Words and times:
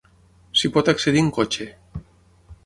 S'hi 0.61 0.71
pot 0.77 0.89
accedir 0.93 1.23
en 1.25 1.29
cotxe. 1.39 1.69